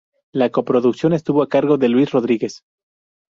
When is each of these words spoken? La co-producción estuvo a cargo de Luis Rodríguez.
La 0.33 0.49
co-producción 0.49 1.13
estuvo 1.13 1.43
a 1.43 1.47
cargo 1.47 1.77
de 1.77 1.87
Luis 1.89 2.11
Rodríguez. 2.11 2.63